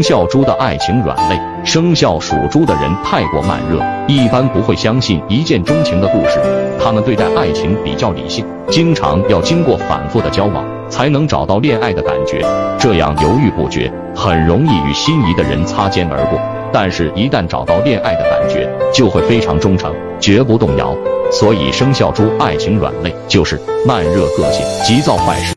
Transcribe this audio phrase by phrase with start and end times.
[0.00, 1.38] 生肖猪的爱情软肋。
[1.62, 6.40] 生肖属猪的人太过慢热一般不会相信一见钟情的故事。
[6.82, 12.40] 他们对待爱情比较理性经常要经过反复的交往才能找到恋爱的感觉。
[12.78, 16.40] 这样犹豫不决很容易与心仪的人擦肩而过。
[16.72, 20.96] 但是一旦找到恋爱的感觉就会非常忠诚绝不动摇。
[21.30, 25.44] 所以生肖猪爱情软肋就是慢热个性急躁坏事。